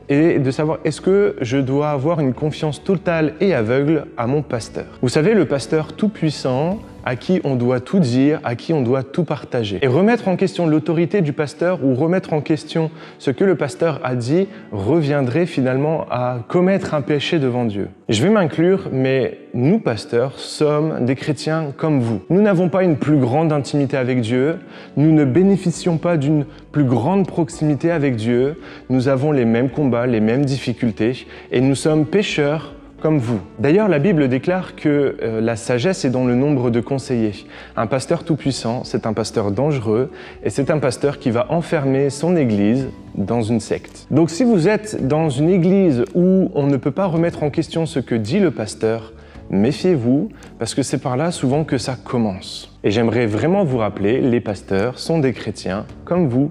est 0.08 0.40
de 0.40 0.50
savoir 0.50 0.80
est-ce 0.84 1.00
que 1.00 1.36
je 1.40 1.58
dois 1.58 1.90
avoir 1.90 2.18
une 2.18 2.34
confiance 2.34 2.82
totale 2.82 3.34
et 3.40 3.54
aveugle 3.54 4.06
à 4.16 4.26
mon 4.26 4.42
pasteur? 4.42 4.86
Vous 5.02 5.08
savez, 5.08 5.34
le 5.34 5.44
pasteur 5.44 5.92
tout-puissant, 5.92 6.80
à 7.04 7.16
qui 7.16 7.40
on 7.44 7.56
doit 7.56 7.80
tout 7.80 7.98
dire, 7.98 8.40
à 8.44 8.54
qui 8.54 8.72
on 8.72 8.82
doit 8.82 9.02
tout 9.02 9.24
partager. 9.24 9.78
Et 9.82 9.86
remettre 9.86 10.28
en 10.28 10.36
question 10.36 10.66
l'autorité 10.66 11.20
du 11.22 11.32
pasteur 11.32 11.84
ou 11.84 11.94
remettre 11.94 12.32
en 12.32 12.40
question 12.40 12.90
ce 13.18 13.30
que 13.30 13.44
le 13.44 13.54
pasteur 13.54 14.00
a 14.02 14.14
dit 14.14 14.48
reviendrait 14.72 15.46
finalement 15.46 16.06
à 16.10 16.38
commettre 16.48 16.94
un 16.94 17.02
péché 17.02 17.38
devant 17.38 17.64
Dieu. 17.64 17.88
Je 18.08 18.22
vais 18.22 18.30
m'inclure, 18.30 18.88
mais 18.92 19.38
nous, 19.54 19.78
pasteurs, 19.78 20.38
sommes 20.38 21.04
des 21.04 21.14
chrétiens 21.14 21.72
comme 21.76 22.00
vous. 22.00 22.20
Nous 22.28 22.42
n'avons 22.42 22.68
pas 22.68 22.82
une 22.82 22.96
plus 22.96 23.18
grande 23.18 23.52
intimité 23.52 23.96
avec 23.96 24.20
Dieu, 24.20 24.56
nous 24.96 25.12
ne 25.12 25.24
bénéficions 25.24 25.96
pas 25.96 26.16
d'une 26.16 26.44
plus 26.72 26.84
grande 26.84 27.26
proximité 27.26 27.90
avec 27.90 28.16
Dieu, 28.16 28.60
nous 28.88 29.08
avons 29.08 29.32
les 29.32 29.44
mêmes 29.44 29.70
combats, 29.70 30.06
les 30.06 30.20
mêmes 30.20 30.44
difficultés, 30.44 31.26
et 31.52 31.60
nous 31.60 31.74
sommes 31.74 32.06
pécheurs 32.06 32.74
comme 33.00 33.18
vous. 33.18 33.40
D'ailleurs, 33.58 33.88
la 33.88 33.98
Bible 33.98 34.28
déclare 34.28 34.76
que 34.76 35.16
euh, 35.22 35.40
la 35.40 35.56
sagesse 35.56 36.04
est 36.04 36.10
dans 36.10 36.24
le 36.24 36.34
nombre 36.34 36.70
de 36.70 36.80
conseillers. 36.80 37.46
Un 37.76 37.86
pasteur 37.86 38.24
tout-puissant, 38.24 38.84
c'est 38.84 39.06
un 39.06 39.12
pasteur 39.12 39.50
dangereux 39.50 40.10
et 40.44 40.50
c'est 40.50 40.70
un 40.70 40.78
pasteur 40.78 41.18
qui 41.18 41.30
va 41.30 41.50
enfermer 41.50 42.10
son 42.10 42.36
Église 42.36 42.88
dans 43.14 43.42
une 43.42 43.60
secte. 43.60 44.06
Donc 44.10 44.30
si 44.30 44.44
vous 44.44 44.68
êtes 44.68 45.06
dans 45.06 45.30
une 45.30 45.48
Église 45.48 46.04
où 46.14 46.50
on 46.54 46.66
ne 46.66 46.76
peut 46.76 46.90
pas 46.90 47.06
remettre 47.06 47.42
en 47.42 47.50
question 47.50 47.86
ce 47.86 47.98
que 47.98 48.14
dit 48.14 48.38
le 48.38 48.50
pasteur, 48.50 49.12
méfiez-vous 49.50 50.30
parce 50.58 50.74
que 50.74 50.82
c'est 50.82 50.98
par 50.98 51.16
là 51.16 51.30
souvent 51.30 51.64
que 51.64 51.78
ça 51.78 51.96
commence. 51.96 52.76
Et 52.84 52.90
j'aimerais 52.90 53.26
vraiment 53.26 53.64
vous 53.64 53.78
rappeler, 53.78 54.20
les 54.20 54.40
pasteurs 54.40 54.98
sont 54.98 55.18
des 55.18 55.32
chrétiens 55.32 55.86
comme 56.04 56.28
vous 56.28 56.50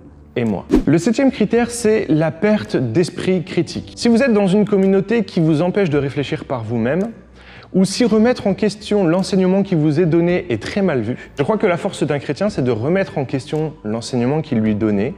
Le 0.85 0.97
septième 0.97 1.31
critère, 1.31 1.71
c'est 1.71 2.05
la 2.09 2.31
perte 2.31 2.77
d'esprit 2.77 3.43
critique. 3.43 3.93
Si 3.95 4.07
vous 4.07 4.23
êtes 4.23 4.33
dans 4.33 4.47
une 4.47 4.65
communauté 4.65 5.23
qui 5.23 5.39
vous 5.39 5.61
empêche 5.61 5.89
de 5.89 5.97
réfléchir 5.97 6.45
par 6.45 6.63
vous-même, 6.63 7.11
ou 7.73 7.85
si 7.85 8.03
remettre 8.05 8.47
en 8.47 8.53
question 8.53 9.05
l'enseignement 9.05 9.61
qui 9.61 9.75
vous 9.75 9.99
est 9.99 10.05
donné 10.05 10.45
est 10.49 10.61
très 10.61 10.81
mal 10.81 11.01
vu, 11.01 11.29
je 11.37 11.43
crois 11.43 11.57
que 11.57 11.67
la 11.67 11.77
force 11.77 12.03
d'un 12.03 12.19
chrétien, 12.19 12.49
c'est 12.49 12.63
de 12.63 12.71
remettre 12.71 13.17
en 13.17 13.25
question 13.25 13.73
l'enseignement 13.83 14.41
qui 14.41 14.55
lui 14.55 14.71
est 14.71 14.75
donné, 14.75 15.13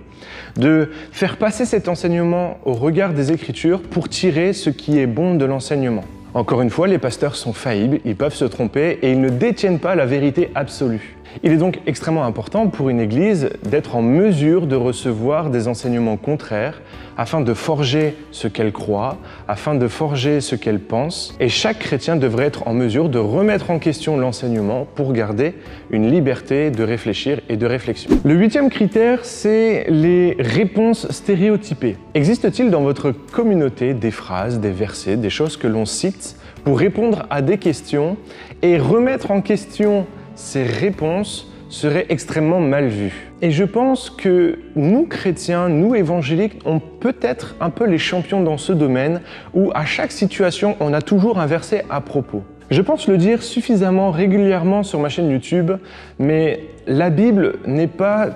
de 0.58 0.90
faire 1.12 1.38
passer 1.38 1.66
cet 1.66 1.88
enseignement 1.88 2.58
au 2.66 2.74
regard 2.74 3.14
des 3.14 3.32
Écritures 3.32 3.82
pour 3.82 4.10
tirer 4.10 4.54
ce 4.54 4.70
qui 4.70 5.00
est 5.00 5.08
bon 5.08 5.36
de 5.36 5.46
l'enseignement. 5.46 6.04
Encore 6.34 6.62
une 6.62 6.70
fois, 6.70 6.88
les 6.88 6.98
pasteurs 6.98 7.36
sont 7.36 7.54
faillibles, 7.54 8.00
ils 8.06 8.16
peuvent 8.16 8.34
se 8.34 8.46
tromper 8.46 9.00
et 9.02 9.12
ils 9.12 9.20
ne 9.20 9.30
détiennent 9.30 9.80
pas 9.80 9.96
la 9.96 10.06
vérité 10.06 10.50
absolue. 10.56 11.18
Il 11.44 11.52
est 11.52 11.58
donc 11.58 11.80
extrêmement 11.86 12.26
important 12.26 12.68
pour 12.68 12.90
une 12.90 13.00
Église 13.00 13.50
d'être 13.64 13.96
en 13.96 14.02
mesure 14.02 14.68
de 14.68 14.76
recevoir 14.76 15.50
des 15.50 15.68
enseignements 15.68 16.18
contraires 16.18 16.82
afin 17.18 17.42
de 17.42 17.54
forger 17.54 18.16
ce 18.32 18.48
qu'elle 18.48 18.72
croit, 18.72 19.18
afin 19.48 19.76
de 19.76 19.88
forger 19.88 20.42
ce 20.42 20.56
qu'elle 20.56 20.80
pense. 20.80 21.36
Et 21.40 21.50
chaque 21.50 21.80
chrétien 21.80 22.16
devrait 22.16 22.46
être 22.46 22.68
en 22.68 22.74
mesure 22.74 23.10
de 23.10 23.20
remettre 23.20 23.70
en 23.70 23.80
question 23.80 24.18
l'enseignement 24.18 24.88
pour 24.96 25.14
garder 25.14 25.56
une 25.90 26.10
liberté 26.10 26.72
de 26.72 26.84
réfléchir 26.84 27.40
et 27.50 27.58
de 27.58 27.66
réflexion. 27.66 28.12
Le 28.24 28.34
huitième 28.34 28.70
critère, 28.70 29.26
c'est 29.26 29.86
les 29.90 30.36
réponses 30.40 31.10
stéréotypées. 31.12 31.98
Existe-t-il 32.14 32.72
dans 32.72 32.82
votre 32.82 33.12
communauté 33.12 33.94
des 33.94 34.12
phrases, 34.12 34.60
des 34.60 34.72
versets, 34.72 35.18
des 35.18 35.30
choses 35.30 35.58
que 35.58 35.68
l'on 35.68 35.86
cite 35.86 36.36
pour 36.64 36.78
répondre 36.78 37.26
à 37.30 37.42
des 37.42 37.58
questions 37.58 38.18
et 38.62 38.78
remettre 38.78 39.32
en 39.32 39.42
question 39.42 40.06
ces 40.42 40.64
réponses 40.64 41.48
seraient 41.70 42.08
extrêmement 42.10 42.60
mal 42.60 42.88
vues. 42.88 43.32
Et 43.42 43.52
je 43.52 43.64
pense 43.64 44.10
que 44.10 44.60
nous, 44.76 45.06
chrétiens, 45.06 45.70
nous, 45.70 45.96
évangéliques, 45.96 46.60
on 46.66 46.80
peut 46.80 47.16
être 47.22 47.56
un 47.62 47.70
peu 47.70 47.86
les 47.86 47.98
champions 47.98 48.44
dans 48.44 48.58
ce 48.58 48.74
domaine 48.74 49.22
où 49.54 49.72
à 49.74 49.86
chaque 49.86 50.12
situation, 50.12 50.76
on 50.80 50.94
a 50.94 51.02
toujours 51.02 51.40
un 51.40 51.46
verset 51.46 51.86
à 51.90 52.02
propos. 52.02 52.44
Je 52.70 52.82
pense 52.82 53.08
le 53.08 53.18
dire 53.18 53.44
suffisamment 53.44 54.12
régulièrement 54.12 54.84
sur 54.84 55.00
ma 55.00 55.10
chaîne 55.10 55.30
YouTube, 55.30 55.72
mais 56.20 56.60
la 56.88 57.10
Bible 57.10 57.56
n'est 57.66 57.88
pas 57.88 58.30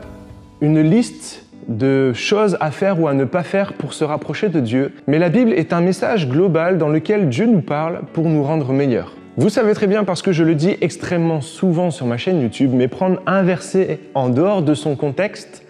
une 0.61 0.81
liste 0.81 1.45
de 1.67 2.13
choses 2.13 2.57
à 2.59 2.71
faire 2.71 3.01
ou 3.01 3.07
à 3.07 3.13
ne 3.13 3.25
pas 3.25 3.43
faire 3.43 3.73
pour 3.73 3.93
se 3.93 4.03
rapprocher 4.03 4.49
de 4.49 4.59
Dieu, 4.59 4.93
mais 5.07 5.19
la 5.19 5.29
Bible 5.29 5.51
est 5.53 5.73
un 5.73 5.81
message 5.81 6.29
global 6.29 6.77
dans 6.77 6.89
lequel 6.89 7.27
Dieu 7.29 7.47
nous 7.47 7.61
parle 7.61 8.01
pour 8.13 8.29
nous 8.29 8.43
rendre 8.43 8.71
meilleurs. 8.71 9.15
Vous 9.37 9.49
savez 9.49 9.73
très 9.73 9.87
bien 9.87 10.05
parce 10.05 10.21
que 10.21 10.31
je 10.31 10.45
le 10.45 10.55
dis 10.55 10.77
extrêmement 10.79 11.41
souvent 11.41 11.91
sur 11.91 12.05
ma 12.05 12.15
chaîne 12.15 12.41
YouTube, 12.41 12.71
mais 12.73 12.87
prendre 12.87 13.21
un 13.25 13.43
verset 13.43 13.99
en 14.13 14.29
dehors 14.29 14.61
de 14.61 14.73
son 14.73 14.95
contexte, 14.95 15.63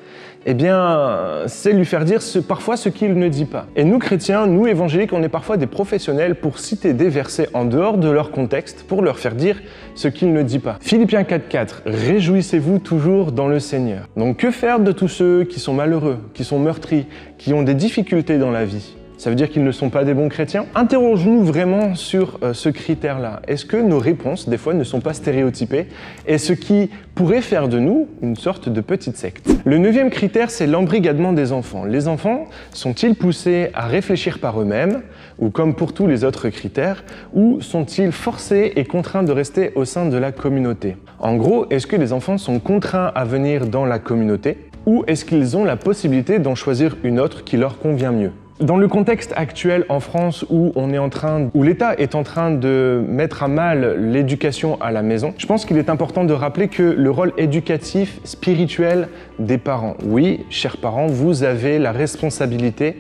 eh 0.45 0.53
bien, 0.53 1.09
c'est 1.47 1.73
lui 1.73 1.85
faire 1.85 2.05
dire 2.05 2.19
parfois 2.47 2.77
ce 2.77 2.89
qu'il 2.89 3.17
ne 3.17 3.27
dit 3.27 3.45
pas. 3.45 3.65
Et 3.75 3.83
nous 3.83 3.97
chrétiens, 3.97 4.45
nous 4.45 4.67
évangéliques, 4.67 5.13
on 5.13 5.23
est 5.23 5.29
parfois 5.29 5.57
des 5.57 5.65
professionnels 5.65 6.35
pour 6.35 6.59
citer 6.59 6.93
des 6.93 7.09
versets 7.09 7.49
en 7.55 7.65
dehors 7.65 7.97
de 7.97 8.07
leur 8.07 8.29
contexte, 8.29 8.83
pour 8.83 9.01
leur 9.01 9.17
faire 9.17 9.33
dire 9.33 9.59
ce 9.95 10.09
qu'il 10.09 10.31
ne 10.31 10.43
dit 10.43 10.59
pas. 10.59 10.77
Philippiens 10.79 11.23
4.4, 11.23 11.81
réjouissez-vous 11.87 12.77
toujours 12.77 13.31
dans 13.31 13.47
le 13.47 13.59
Seigneur. 13.59 14.07
Donc 14.15 14.37
que 14.37 14.51
faire 14.51 14.79
de 14.79 14.91
tous 14.91 15.07
ceux 15.07 15.43
qui 15.43 15.59
sont 15.59 15.73
malheureux, 15.73 16.19
qui 16.35 16.43
sont 16.43 16.59
meurtris, 16.59 17.07
qui 17.39 17.51
ont 17.51 17.63
des 17.63 17.73
difficultés 17.73 18.37
dans 18.37 18.51
la 18.51 18.65
vie? 18.65 18.95
Ça 19.17 19.29
veut 19.29 19.35
dire 19.35 19.49
qu'ils 19.49 19.63
ne 19.63 19.71
sont 19.71 19.89
pas 19.89 20.03
des 20.03 20.13
bons 20.13 20.29
chrétiens? 20.29 20.65
Interrogeons-nous 20.75 21.43
vraiment 21.43 21.95
sur 21.95 22.39
euh, 22.43 22.53
ce 22.53 22.69
critère-là. 22.69 23.41
Est-ce 23.47 23.65
que 23.65 23.77
nos 23.77 23.99
réponses, 23.99 24.49
des 24.49 24.57
fois, 24.57 24.73
ne 24.73 24.83
sont 24.83 25.01
pas 25.01 25.13
stéréotypées? 25.13 25.87
Et 26.27 26.37
ce 26.37 26.53
qui 26.53 26.89
pourrait 27.15 27.41
faire 27.41 27.67
de 27.67 27.79
nous 27.79 28.07
une 28.21 28.35
sorte 28.35 28.69
de 28.69 28.81
petite 28.81 29.17
secte? 29.17 29.49
Le 29.65 29.77
neuvième 29.77 30.09
critère, 30.09 30.49
c'est 30.49 30.67
l'embrigadement 30.67 31.33
des 31.33 31.51
enfants. 31.51 31.85
Les 31.85 32.07
enfants 32.07 32.45
sont-ils 32.71 33.15
poussés 33.15 33.69
à 33.73 33.87
réfléchir 33.87 34.39
par 34.39 34.61
eux-mêmes, 34.61 35.01
ou 35.39 35.49
comme 35.49 35.75
pour 35.75 35.93
tous 35.93 36.07
les 36.07 36.23
autres 36.23 36.49
critères, 36.49 37.03
ou 37.33 37.61
sont-ils 37.61 38.11
forcés 38.11 38.73
et 38.75 38.85
contraints 38.85 39.23
de 39.23 39.31
rester 39.31 39.71
au 39.75 39.85
sein 39.85 40.05
de 40.07 40.17
la 40.17 40.31
communauté? 40.31 40.97
En 41.19 41.35
gros, 41.35 41.65
est-ce 41.69 41.87
que 41.87 41.95
les 41.95 42.13
enfants 42.13 42.37
sont 42.37 42.59
contraints 42.59 43.11
à 43.15 43.23
venir 43.25 43.67
dans 43.67 43.85
la 43.85 43.99
communauté, 43.99 44.57
ou 44.85 45.03
est-ce 45.07 45.25
qu'ils 45.25 45.57
ont 45.57 45.63
la 45.63 45.77
possibilité 45.77 46.39
d'en 46.39 46.55
choisir 46.55 46.97
une 47.03 47.19
autre 47.19 47.43
qui 47.43 47.57
leur 47.57 47.79
convient 47.79 48.11
mieux? 48.11 48.31
Dans 48.59 48.77
le 48.77 48.87
contexte 48.87 49.33
actuel 49.35 49.85
en 49.89 49.99
France 49.99 50.45
où 50.49 50.71
on 50.75 50.93
est 50.93 50.97
en 50.97 51.09
train, 51.09 51.49
où 51.53 51.63
l'État 51.63 51.93
est 51.95 52.15
en 52.15 52.23
train 52.23 52.51
de 52.51 53.03
mettre 53.05 53.43
à 53.43 53.47
mal 53.47 54.11
l'éducation 54.11 54.79
à 54.81 54.91
la 54.91 55.01
maison, 55.01 55.33
je 55.37 55.45
pense 55.45 55.65
qu'il 55.65 55.77
est 55.77 55.89
important 55.89 56.23
de 56.23 56.33
rappeler 56.33 56.69
que 56.69 56.83
le 56.83 57.11
rôle 57.11 57.33
éducatif, 57.37 58.19
spirituel 58.23 59.09
des 59.39 59.57
parents. 59.57 59.97
Oui, 60.05 60.45
chers 60.49 60.77
parents, 60.77 61.07
vous 61.07 61.43
avez 61.43 61.79
la 61.79 61.91
responsabilité 61.91 62.97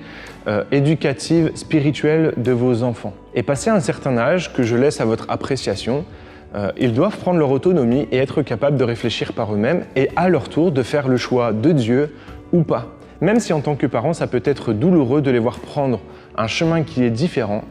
euh, 0.47 0.63
éducative, 0.71 1.51
spirituelle 1.55 2.33
de 2.35 2.51
vos 2.51 2.83
enfants. 2.83 3.13
Et 3.33 3.41
passé 3.41 3.69
un 3.69 3.79
certain 3.79 4.17
âge, 4.17 4.53
que 4.53 4.63
je 4.63 4.75
laisse 4.75 4.99
à 4.99 5.05
votre 5.05 5.25
appréciation, 5.29 6.03
euh, 6.55 6.71
ils 6.77 6.93
doivent 6.93 7.17
prendre 7.17 7.39
leur 7.39 7.51
autonomie 7.51 8.07
et 8.11 8.17
être 8.17 8.41
capables 8.41 8.77
de 8.77 8.83
réfléchir 8.83 9.31
par 9.33 9.53
eux-mêmes 9.53 9.85
et 9.95 10.09
à 10.17 10.27
leur 10.27 10.49
tour 10.49 10.71
de 10.71 10.83
faire 10.83 11.07
le 11.07 11.17
choix 11.17 11.53
de 11.53 11.71
Dieu 11.71 12.13
ou 12.51 12.63
pas. 12.63 12.94
Même 13.21 13.39
si 13.39 13.53
en 13.53 13.61
tant 13.61 13.75
que 13.75 13.87
parent, 13.87 14.13
ça 14.13 14.27
peut 14.27 14.41
être 14.43 14.73
douloureux 14.73 15.21
de 15.21 15.31
les 15.31 15.39
voir 15.39 15.59
prendre 15.59 15.99
un 16.37 16.47
chemin 16.47 16.83
qui 16.83 17.03
est 17.03 17.09
différent, 17.09 17.63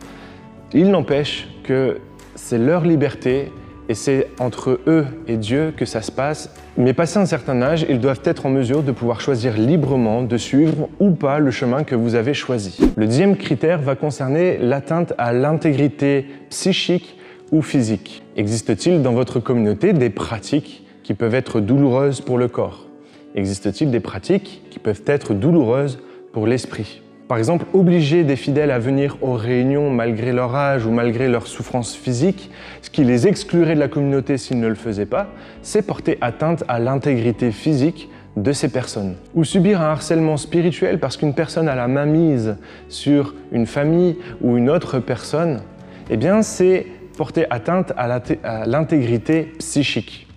il 0.72 0.90
n'empêche 0.90 1.48
que 1.62 1.98
c'est 2.34 2.58
leur 2.58 2.84
liberté 2.84 3.52
et 3.88 3.94
c'est 3.94 4.28
entre 4.38 4.80
eux 4.86 5.06
et 5.28 5.36
Dieu 5.36 5.72
que 5.76 5.84
ça 5.84 6.00
se 6.00 6.10
passe. 6.10 6.50
Mais 6.76 6.94
passé 6.94 7.18
un 7.18 7.26
certain 7.26 7.60
âge, 7.62 7.86
ils 7.88 8.00
doivent 8.00 8.22
être 8.24 8.46
en 8.46 8.50
mesure 8.50 8.82
de 8.82 8.92
pouvoir 8.92 9.20
choisir 9.20 9.56
librement 9.56 10.22
de 10.22 10.36
suivre 10.36 10.88
ou 11.00 11.10
pas 11.10 11.38
le 11.38 11.50
chemin 11.50 11.84
que 11.84 11.94
vous 11.94 12.14
avez 12.14 12.34
choisi. 12.34 12.78
Le 12.96 13.06
dixième 13.06 13.36
critère 13.36 13.80
va 13.80 13.94
concerner 13.94 14.58
l'atteinte 14.58 15.12
à 15.18 15.32
l'intégrité 15.32 16.26
psychique 16.48 17.18
ou 17.52 17.62
physique. 17.62 18.22
Existe-t-il 18.36 19.02
dans 19.02 19.12
votre 19.12 19.38
communauté 19.38 19.92
des 19.92 20.10
pratiques 20.10 20.86
qui 21.02 21.14
peuvent 21.14 21.34
être 21.34 21.60
douloureuses 21.60 22.20
pour 22.20 22.38
le 22.38 22.48
corps? 22.48 22.86
Existe-t-il 23.34 23.90
des 23.90 24.00
pratiques 24.00 24.62
qui 24.70 24.78
peuvent 24.78 25.02
être 25.06 25.34
douloureuses 25.34 25.98
pour 26.32 26.46
l'esprit? 26.46 27.02
Par 27.26 27.38
exemple, 27.38 27.64
obliger 27.72 28.22
des 28.22 28.36
fidèles 28.36 28.70
à 28.70 28.78
venir 28.78 29.16
aux 29.22 29.32
réunions 29.32 29.90
malgré 29.90 30.32
leur 30.32 30.54
âge 30.54 30.86
ou 30.86 30.90
malgré 30.90 31.26
leur 31.26 31.46
souffrance 31.46 31.96
physique, 31.96 32.50
ce 32.80 32.90
qui 32.90 33.02
les 33.02 33.26
exclurait 33.26 33.74
de 33.74 33.80
la 33.80 33.88
communauté 33.88 34.38
s'ils 34.38 34.60
ne 34.60 34.68
le 34.68 34.74
faisaient 34.74 35.06
pas, 35.06 35.28
c'est 35.62 35.82
porter 35.82 36.18
atteinte 36.20 36.62
à 36.68 36.78
l'intégrité 36.78 37.50
physique 37.50 38.08
de 38.36 38.52
ces 38.52 38.68
personnes. 38.68 39.14
Ou 39.34 39.42
subir 39.42 39.80
un 39.80 39.86
harcèlement 39.86 40.36
spirituel 40.36 41.00
parce 41.00 41.16
qu'une 41.16 41.34
personne 41.34 41.68
a 41.68 41.74
la 41.74 41.88
main 41.88 42.06
mise 42.06 42.56
sur 42.88 43.34
une 43.52 43.66
famille 43.66 44.16
ou 44.42 44.56
une 44.56 44.70
autre 44.70 45.00
personne, 45.00 45.62
eh 46.10 46.16
bien 46.16 46.42
c'est 46.42 46.86
porter 47.16 47.46
atteinte 47.50 47.92
à 47.96 48.20
l'intégrité 48.66 49.52
psychique. 49.58 50.28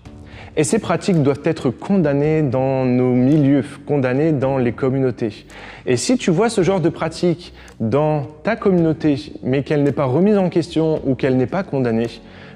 Et 0.59 0.63
ces 0.63 0.79
pratiques 0.79 1.21
doivent 1.21 1.43
être 1.43 1.69
condamnées 1.69 2.41
dans 2.41 2.83
nos 2.83 3.13
milieux, 3.13 3.63
condamnées 3.85 4.31
dans 4.31 4.57
les 4.57 4.71
communautés. 4.71 5.45
Et 5.85 5.97
si 5.97 6.17
tu 6.17 6.31
vois 6.31 6.49
ce 6.49 6.63
genre 6.63 6.81
de 6.81 6.89
pratique 6.89 7.53
dans 7.79 8.23
ta 8.41 8.55
communauté, 8.55 9.33
mais 9.43 9.61
qu'elle 9.61 9.83
n'est 9.83 9.91
pas 9.91 10.05
remise 10.05 10.35
en 10.39 10.49
question 10.49 10.99
ou 11.05 11.13
qu'elle 11.13 11.37
n'est 11.37 11.45
pas 11.45 11.61
condamnée, 11.61 12.07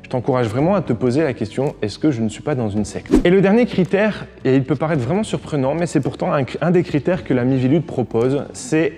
je 0.02 0.10
t'encourage 0.10 0.48
vraiment 0.48 0.74
à 0.74 0.82
te 0.82 0.94
poser 0.94 1.22
la 1.22 1.34
question, 1.34 1.76
est-ce 1.84 2.00
que 2.00 2.10
je 2.10 2.24
ne 2.24 2.30
suis 2.30 2.42
pas 2.42 2.56
dans 2.56 2.72
une 2.72 2.86
secte? 2.86 3.14
Et 3.24 3.30
le 3.30 3.40
dernier 3.40 3.68
critère, 3.68 4.26
et 4.46 4.56
il 4.56 4.64
peut 4.64 4.76
paraître 4.76 5.04
vraiment 5.04 5.24
surprenant, 5.24 5.76
mais 5.76 5.86
c'est 5.86 6.02
pourtant 6.02 6.32
un, 6.34 6.72
des 6.72 6.84
critères 6.84 7.24
que 7.24 7.36
la 7.36 7.44
Mivilude 7.44 7.86
propose, 7.86 8.46
c'est 8.54 8.94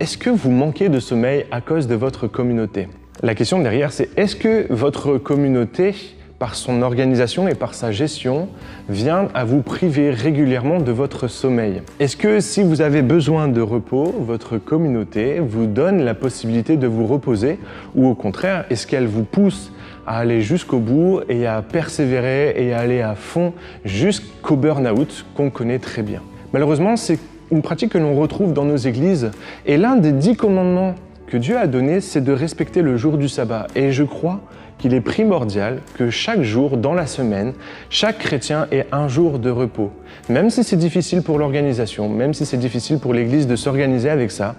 est-ce 0.00 0.18
que 0.18 0.30
vous 0.30 0.50
manquez 0.50 0.88
de 0.88 0.98
sommeil 0.98 1.46
à 1.52 1.60
cause 1.60 1.86
de 1.86 1.94
votre 1.94 2.26
communauté? 2.26 2.88
La 3.22 3.36
question 3.36 3.60
derrière, 3.60 3.92
c'est 3.92 4.08
est-ce 4.18 4.34
que 4.34 4.66
votre 4.68 5.16
communauté 5.16 5.94
par 6.38 6.54
son 6.54 6.82
organisation 6.82 7.48
et 7.48 7.54
par 7.54 7.74
sa 7.74 7.90
gestion, 7.90 8.48
vient 8.88 9.28
à 9.34 9.44
vous 9.44 9.60
priver 9.60 10.10
régulièrement 10.10 10.78
de 10.78 10.92
votre 10.92 11.26
sommeil. 11.26 11.82
Est-ce 11.98 12.16
que 12.16 12.40
si 12.40 12.62
vous 12.62 12.80
avez 12.80 13.02
besoin 13.02 13.48
de 13.48 13.60
repos, 13.60 14.14
votre 14.20 14.58
communauté 14.58 15.40
vous 15.40 15.66
donne 15.66 16.04
la 16.04 16.14
possibilité 16.14 16.76
de 16.76 16.86
vous 16.86 17.06
reposer 17.06 17.58
ou 17.94 18.06
au 18.06 18.14
contraire, 18.14 18.64
est-ce 18.70 18.86
qu'elle 18.86 19.06
vous 19.06 19.24
pousse 19.24 19.72
à 20.06 20.18
aller 20.18 20.40
jusqu'au 20.40 20.78
bout 20.78 21.20
et 21.28 21.46
à 21.46 21.60
persévérer 21.60 22.54
et 22.56 22.72
à 22.72 22.78
aller 22.78 23.02
à 23.02 23.14
fond 23.14 23.52
jusqu'au 23.84 24.56
burn-out 24.56 25.26
qu'on 25.34 25.50
connaît 25.50 25.80
très 25.80 26.02
bien? 26.02 26.22
Malheureusement, 26.52 26.96
c'est 26.96 27.18
une 27.50 27.62
pratique 27.62 27.92
que 27.92 27.98
l'on 27.98 28.14
retrouve 28.14 28.52
dans 28.52 28.64
nos 28.64 28.76
églises 28.76 29.30
et 29.66 29.76
l'un 29.76 29.96
des 29.96 30.12
dix 30.12 30.36
commandements 30.36 30.94
que 31.26 31.36
Dieu 31.36 31.58
a 31.58 31.66
donné, 31.66 32.00
c'est 32.00 32.22
de 32.22 32.32
respecter 32.32 32.80
le 32.80 32.96
jour 32.96 33.18
du 33.18 33.28
sabbat. 33.28 33.66
Et 33.74 33.92
je 33.92 34.02
crois 34.02 34.40
qu'il 34.78 34.94
est 34.94 35.00
primordial 35.00 35.80
que 35.96 36.10
chaque 36.10 36.42
jour 36.42 36.76
dans 36.76 36.94
la 36.94 37.06
semaine, 37.06 37.52
chaque 37.90 38.18
chrétien 38.18 38.66
ait 38.70 38.86
un 38.92 39.08
jour 39.08 39.38
de 39.38 39.50
repos. 39.50 39.90
Même 40.28 40.50
si 40.50 40.64
c'est 40.64 40.76
difficile 40.76 41.22
pour 41.22 41.38
l'organisation, 41.38 42.08
même 42.08 42.34
si 42.34 42.46
c'est 42.46 42.56
difficile 42.56 42.98
pour 42.98 43.14
l'Église 43.14 43.46
de 43.46 43.56
s'organiser 43.56 44.10
avec 44.10 44.30
ça, 44.30 44.56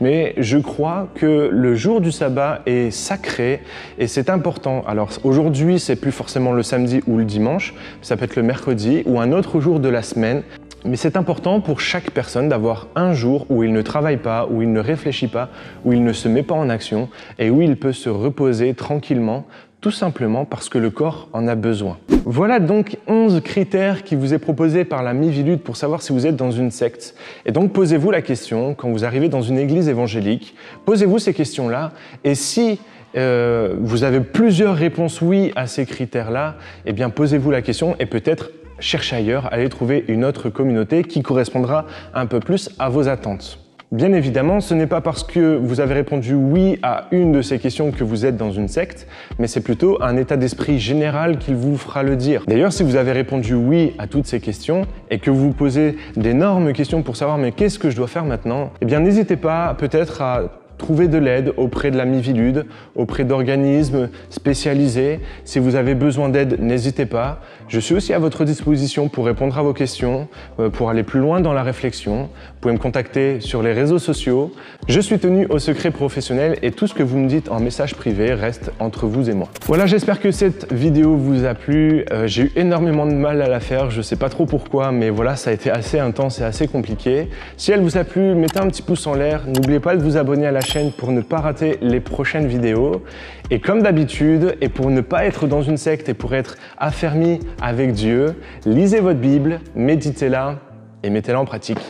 mais 0.00 0.34
je 0.36 0.58
crois 0.58 1.08
que 1.14 1.48
le 1.50 1.74
jour 1.74 2.00
du 2.00 2.12
sabbat 2.12 2.60
est 2.66 2.90
sacré 2.90 3.62
et 3.98 4.06
c'est 4.06 4.30
important. 4.30 4.84
Alors 4.86 5.10
aujourd'hui, 5.24 5.78
c'est 5.78 5.96
plus 5.96 6.12
forcément 6.12 6.52
le 6.52 6.62
samedi 6.62 7.00
ou 7.06 7.16
le 7.18 7.24
dimanche, 7.24 7.74
ça 8.02 8.16
peut 8.16 8.24
être 8.24 8.36
le 8.36 8.42
mercredi 8.42 9.02
ou 9.06 9.20
un 9.20 9.32
autre 9.32 9.60
jour 9.60 9.80
de 9.80 9.88
la 9.88 10.02
semaine. 10.02 10.42
Mais 10.84 10.96
c'est 10.96 11.16
important 11.16 11.60
pour 11.60 11.80
chaque 11.80 12.10
personne 12.10 12.48
d'avoir 12.48 12.88
un 12.96 13.12
jour 13.12 13.46
où 13.50 13.62
il 13.62 13.72
ne 13.72 13.82
travaille 13.82 14.16
pas, 14.16 14.48
où 14.50 14.62
il 14.62 14.72
ne 14.72 14.80
réfléchit 14.80 15.28
pas, 15.28 15.48
où 15.84 15.92
il 15.92 16.02
ne 16.02 16.12
se 16.12 16.28
met 16.28 16.42
pas 16.42 16.54
en 16.54 16.68
action 16.68 17.08
et 17.38 17.50
où 17.50 17.62
il 17.62 17.76
peut 17.76 17.92
se 17.92 18.08
reposer 18.08 18.74
tranquillement, 18.74 19.46
tout 19.80 19.92
simplement 19.92 20.44
parce 20.44 20.68
que 20.68 20.78
le 20.78 20.90
corps 20.90 21.28
en 21.32 21.46
a 21.46 21.54
besoin. 21.54 21.98
Voilà 22.24 22.58
donc 22.58 22.96
11 23.06 23.40
critères 23.42 24.02
qui 24.02 24.16
vous 24.16 24.34
est 24.34 24.38
proposés 24.38 24.84
par 24.84 25.02
la 25.02 25.12
Mivilude 25.12 25.60
pour 25.60 25.76
savoir 25.76 26.02
si 26.02 26.12
vous 26.12 26.26
êtes 26.26 26.36
dans 26.36 26.50
une 26.50 26.70
secte. 26.70 27.14
Et 27.46 27.52
donc 27.52 27.72
posez-vous 27.72 28.10
la 28.10 28.22
question, 28.22 28.74
quand 28.74 28.90
vous 28.90 29.04
arrivez 29.04 29.28
dans 29.28 29.42
une 29.42 29.58
église 29.58 29.88
évangélique, 29.88 30.54
posez-vous 30.84 31.18
ces 31.18 31.34
questions-là 31.34 31.92
et 32.24 32.34
si 32.34 32.80
euh, 33.16 33.74
vous 33.78 34.04
avez 34.04 34.20
plusieurs 34.20 34.74
réponses 34.74 35.20
oui 35.20 35.52
à 35.54 35.66
ces 35.66 35.84
critères-là, 35.84 36.56
eh 36.86 36.92
bien 36.92 37.10
posez-vous 37.10 37.50
la 37.50 37.60
question 37.60 37.94
et 37.98 38.06
peut-être 38.06 38.50
cherchez 38.82 39.16
ailleurs, 39.16 39.48
allez 39.52 39.68
trouver 39.68 40.04
une 40.08 40.24
autre 40.24 40.50
communauté 40.50 41.04
qui 41.04 41.22
correspondra 41.22 41.86
un 42.14 42.26
peu 42.26 42.40
plus 42.40 42.70
à 42.78 42.88
vos 42.88 43.08
attentes. 43.08 43.58
Bien 43.92 44.14
évidemment, 44.14 44.60
ce 44.60 44.72
n'est 44.72 44.86
pas 44.86 45.02
parce 45.02 45.22
que 45.22 45.54
vous 45.54 45.80
avez 45.80 45.92
répondu 45.92 46.32
oui 46.32 46.78
à 46.82 47.08
une 47.10 47.30
de 47.30 47.42
ces 47.42 47.58
questions 47.58 47.90
que 47.90 48.04
vous 48.04 48.24
êtes 48.24 48.38
dans 48.38 48.50
une 48.50 48.68
secte, 48.68 49.06
mais 49.38 49.46
c'est 49.46 49.60
plutôt 49.60 50.02
un 50.02 50.16
état 50.16 50.38
d'esprit 50.38 50.78
général 50.78 51.36
qu'il 51.36 51.56
vous 51.56 51.76
fera 51.76 52.02
le 52.02 52.16
dire. 52.16 52.42
D'ailleurs, 52.48 52.72
si 52.72 52.84
vous 52.84 52.96
avez 52.96 53.12
répondu 53.12 53.52
oui 53.52 53.92
à 53.98 54.06
toutes 54.06 54.24
ces 54.24 54.40
questions 54.40 54.86
et 55.10 55.18
que 55.18 55.30
vous 55.30 55.48
vous 55.48 55.52
posez 55.52 55.98
d'énormes 56.16 56.72
questions 56.72 57.02
pour 57.02 57.16
savoir 57.16 57.36
mais 57.36 57.52
qu'est-ce 57.52 57.78
que 57.78 57.90
je 57.90 57.96
dois 57.96 58.06
faire 58.06 58.24
maintenant, 58.24 58.70
eh 58.80 58.86
bien 58.86 58.98
n'hésitez 58.98 59.36
pas 59.36 59.74
peut-être 59.74 60.22
à 60.22 60.61
Trouvez 60.82 61.06
de 61.06 61.16
l'aide 61.16 61.52
auprès 61.58 61.92
de 61.92 61.96
la 61.96 62.04
Mivilude, 62.04 62.66
auprès 62.96 63.22
d'organismes 63.22 64.08
spécialisés. 64.30 65.20
Si 65.44 65.60
vous 65.60 65.76
avez 65.76 65.94
besoin 65.94 66.28
d'aide, 66.28 66.60
n'hésitez 66.60 67.06
pas. 67.06 67.40
Je 67.68 67.78
suis 67.78 67.94
aussi 67.94 68.12
à 68.12 68.18
votre 68.18 68.44
disposition 68.44 69.08
pour 69.08 69.26
répondre 69.26 69.56
à 69.56 69.62
vos 69.62 69.74
questions, 69.74 70.26
euh, 70.58 70.70
pour 70.70 70.90
aller 70.90 71.04
plus 71.04 71.20
loin 71.20 71.40
dans 71.40 71.52
la 71.52 71.62
réflexion. 71.62 72.30
Vous 72.62 72.68
pouvez 72.68 72.78
me 72.78 72.82
contacter 72.82 73.40
sur 73.40 73.60
les 73.60 73.72
réseaux 73.72 73.98
sociaux. 73.98 74.52
Je 74.86 75.00
suis 75.00 75.18
tenu 75.18 75.48
au 75.50 75.58
secret 75.58 75.90
professionnel 75.90 76.60
et 76.62 76.70
tout 76.70 76.86
ce 76.86 76.94
que 76.94 77.02
vous 77.02 77.18
me 77.18 77.26
dites 77.26 77.50
en 77.50 77.58
message 77.58 77.96
privé 77.96 78.34
reste 78.34 78.70
entre 78.78 79.08
vous 79.08 79.28
et 79.28 79.34
moi. 79.34 79.48
Voilà, 79.66 79.86
j'espère 79.86 80.20
que 80.20 80.30
cette 80.30 80.72
vidéo 80.72 81.16
vous 81.16 81.44
a 81.44 81.54
plu. 81.54 82.04
Euh, 82.12 82.28
j'ai 82.28 82.44
eu 82.44 82.52
énormément 82.54 83.04
de 83.04 83.14
mal 83.14 83.42
à 83.42 83.48
la 83.48 83.58
faire, 83.58 83.90
je 83.90 84.00
sais 84.00 84.14
pas 84.14 84.28
trop 84.28 84.46
pourquoi, 84.46 84.92
mais 84.92 85.10
voilà, 85.10 85.34
ça 85.34 85.50
a 85.50 85.52
été 85.52 85.72
assez 85.72 85.98
intense 85.98 86.38
et 86.38 86.44
assez 86.44 86.68
compliqué. 86.68 87.30
Si 87.56 87.72
elle 87.72 87.80
vous 87.80 87.96
a 87.96 88.04
plu, 88.04 88.36
mettez 88.36 88.60
un 88.60 88.68
petit 88.68 88.82
pouce 88.82 89.08
en 89.08 89.14
l'air. 89.14 89.42
N'oubliez 89.48 89.80
pas 89.80 89.96
de 89.96 90.00
vous 90.04 90.16
abonner 90.16 90.46
à 90.46 90.52
la 90.52 90.60
chaîne 90.60 90.92
pour 90.92 91.10
ne 91.10 91.20
pas 91.20 91.40
rater 91.40 91.78
les 91.82 91.98
prochaines 91.98 92.46
vidéos. 92.46 93.02
Et 93.50 93.58
comme 93.58 93.82
d'habitude, 93.82 94.56
et 94.60 94.68
pour 94.68 94.90
ne 94.90 95.00
pas 95.00 95.24
être 95.24 95.48
dans 95.48 95.62
une 95.62 95.78
secte 95.78 96.08
et 96.08 96.14
pour 96.14 96.32
être 96.32 96.54
affermi 96.78 97.40
avec 97.60 97.90
Dieu, 97.90 98.36
lisez 98.66 99.00
votre 99.00 99.18
Bible, 99.18 99.58
méditez-la 99.74 100.60
et 101.02 101.10
mettez-la 101.10 101.40
en 101.40 101.44
pratique. 101.44 101.80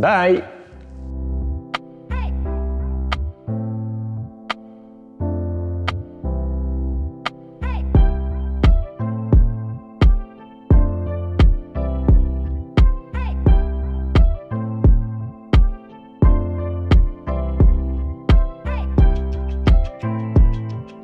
Bye 0.00 0.57